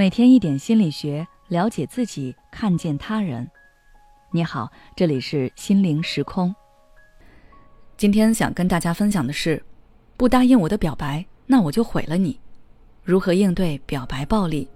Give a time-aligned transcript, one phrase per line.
[0.00, 3.46] 每天一点心理学，了解自己，看见他人。
[4.30, 6.54] 你好，这里是心灵时空。
[7.98, 9.62] 今天想跟大家分享的是，
[10.16, 12.40] 不答应我的表白，那我就毁了你。
[13.04, 14.66] 如何应对表白暴力？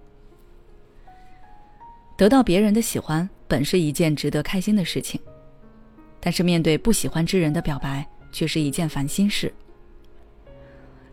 [2.18, 5.18] 得到别人的喜欢，本是一件值得开心的事情，
[6.20, 9.50] 但是面对不喜欢之人的表白，却是一件烦心事。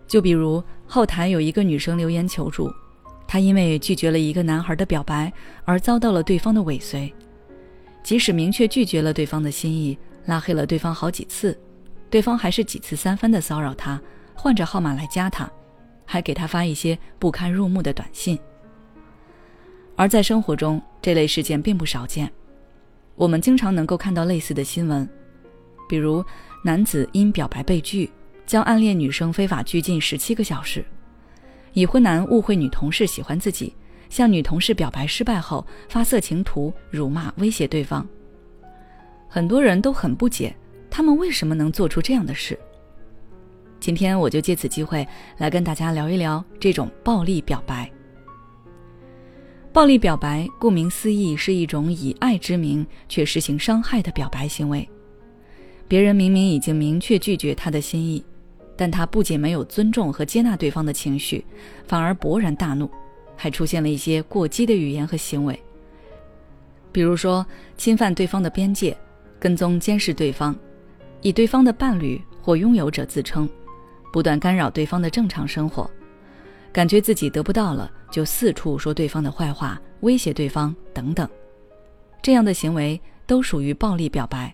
[0.05, 2.69] 就比如后台有一个女生留言求助。
[3.31, 5.31] 他因为拒绝了一个男孩的表白
[5.63, 7.13] 而遭到了对方的尾随，
[8.04, 11.57] 即使明确拒绝了对方的心意，拉黑了对方好几次，
[12.09, 13.97] 对方还是几次三番的骚扰他，
[14.33, 15.49] 换着号码来加他，
[16.05, 18.37] 还给他发一些不堪入目的短信。
[19.95, 22.29] 而在生活中，这类事件并不少见，
[23.15, 25.07] 我们经常能够看到类似的新闻，
[25.87, 26.21] 比如
[26.65, 28.11] 男子因表白被拒，
[28.45, 30.83] 将暗恋女生非法拘禁十七个小时。
[31.74, 33.73] 已婚男误会女同事喜欢自己，
[34.09, 38.08] 向女同事表白失败后发色情图、辱骂、威胁对方。
[39.28, 40.55] 很多人都很不解，
[40.89, 42.59] 他们为什么能做出这样的事？
[43.80, 47.89] 今天我就借此机会来跟大家聊一聊这种暴力表白。
[49.73, 54.88] 暴力表白顾名思义是一种以爱之名却实行伤害的表白行为。
[55.88, 58.22] 别人明明已经明确拒绝他的心意。
[58.81, 61.45] 但他不仅没有尊重和接纳对方的情绪，
[61.87, 62.89] 反而勃然大怒，
[63.38, 65.61] 还出现了一些过激的语言和行为，
[66.91, 67.45] 比如说
[67.77, 68.97] 侵犯对方的边界，
[69.39, 70.55] 跟踪监视对方，
[71.21, 73.47] 以对方的伴侣或拥有者自称，
[74.11, 75.88] 不断干扰对方的正常生活，
[76.73, 81.29] 感觉自己得不到了就四处说对方的坏话，威胁对方等等，
[82.19, 84.51] 这样的行为都属于暴力表白。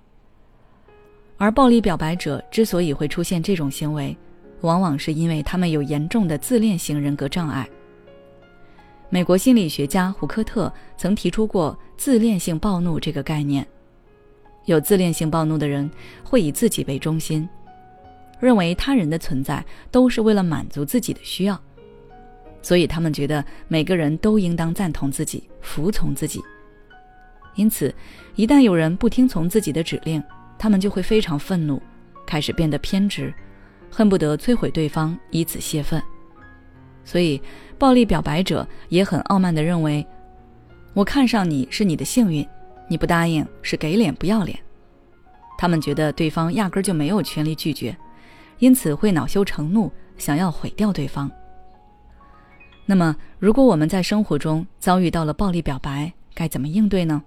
[1.37, 4.15] 而暴力表白者之所以会出现这种行为，
[4.61, 7.67] 往往是因为他们有严重的自恋型人格障碍。
[9.09, 13.65] 美国心理学家胡科特曾提出过“自恋性暴怒”这个概念。
[14.65, 15.89] 有自恋性暴怒的人
[16.23, 17.47] 会以自己为中心，
[18.39, 21.57] 认为他人的存在都是为了满足自己的需要，
[22.61, 26.41] 所以他们觉得每个人都应当赞同自己、服从自己。
[27.55, 27.95] 因此，
[28.35, 30.21] 一旦有人不听从自己的指令，
[30.57, 31.81] 他们就会非常愤怒，
[32.25, 33.33] 开始变得偏执，
[33.91, 36.01] 恨不得摧毁对方，以此泄愤。
[37.03, 37.41] 所以，
[37.77, 40.05] 暴力表白者也很傲慢地认为，
[40.93, 42.45] 我看上你是你的幸运，
[42.89, 44.57] 你不答应是给脸不要脸。
[45.57, 47.95] 他们觉得对方压根就没有权利拒绝，
[48.59, 51.31] 因此会恼羞成怒，想要毁掉对方。
[52.85, 57.23] 那么，如果我们在生活中遭遇到了暴力表白，该怎么应对呢？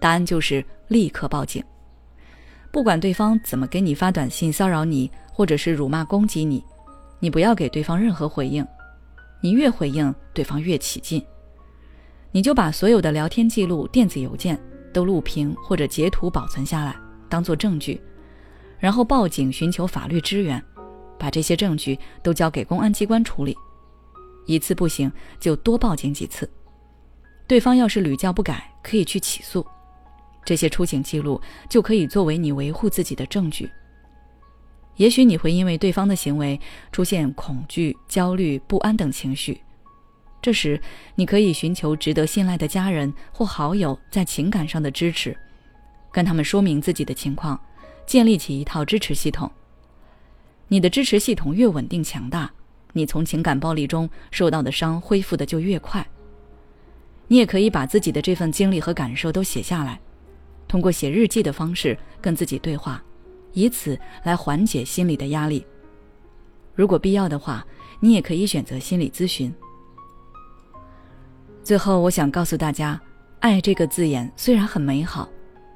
[0.00, 1.62] 答案就是立刻报警。
[2.76, 6.62] 不管对方怎么给你发短信骚扰你，或者是辱骂攻击你，
[7.18, 8.62] 你不要给对方任何回应。
[9.40, 11.24] 你越回应，对方越起劲。
[12.32, 14.60] 你就把所有的聊天记录、电子邮件
[14.92, 16.94] 都录屏或者截图保存下来，
[17.30, 17.98] 当做证据，
[18.78, 20.62] 然后报警寻求法律支援，
[21.18, 23.56] 把这些证据都交给公安机关处理。
[24.44, 25.10] 一次不行，
[25.40, 26.46] 就多报警几次。
[27.46, 29.66] 对方要是屡教不改，可以去起诉。
[30.46, 33.68] 这些出警记录就可以作为你维护自己的证据。
[34.94, 36.58] 也许你会因为对方的行为
[36.90, 39.60] 出现恐惧、焦虑、不安等情绪，
[40.40, 40.80] 这时
[41.16, 45.36] 你可以寻求值得信赖的家人或好友在情感上的支持，
[46.10, 47.60] 跟他们说明自己的情况，
[48.06, 49.50] 建立起一套支持系统。
[50.68, 52.50] 你的支持系统越稳定强大，
[52.94, 56.06] 你从情感暴力中受到的伤恢复的就越快。
[57.28, 60.00] 你也可以把自己的这份经历和感受都写下来。
[60.68, 63.02] 通过写日记的方式跟自己对话，
[63.52, 65.64] 以此来缓解心理的压力。
[66.74, 67.66] 如果必要的话，
[68.00, 69.52] 你也可以选择心理咨询。
[71.62, 73.00] 最后，我想告诉大家
[73.40, 75.28] ，“爱”这个字眼虽然很美好，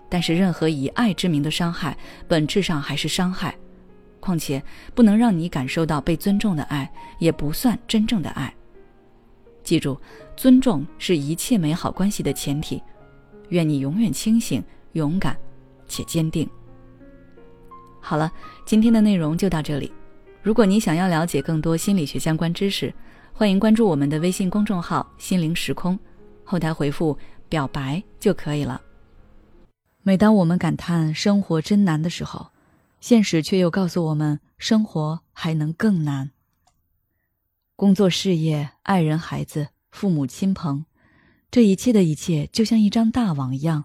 [0.09, 1.97] 但是任何以爱之名的伤害，
[2.29, 3.57] 本质上还是伤害。
[4.21, 4.63] 况且，
[4.95, 8.55] 不能让你感受到被尊重的爱，也不算真正的爱。
[9.65, 9.99] 记住，
[10.37, 12.83] 尊重是一切美好关系的前提。
[13.49, 14.63] 愿你永远清醒。
[14.93, 15.37] 勇敢
[15.89, 16.49] 且坚定。
[18.01, 18.33] 好了，
[18.65, 19.93] 今天的内容就到这里。
[20.43, 22.93] 如果你想要了解更多心理学相关知识，
[23.33, 25.99] 欢迎关注我们的微信公众号“心灵时空”，
[26.45, 27.17] 后台回复
[27.49, 28.81] “表白”就可以了。
[30.03, 32.51] 每当我们感叹生活真难的时候，
[33.01, 36.31] 现实却又告诉我们，生活还能更难。
[37.77, 40.85] 工作、事业、爱人、孩子、父母亲朋，
[41.51, 43.85] 这一切的一切，就像一张大网一样。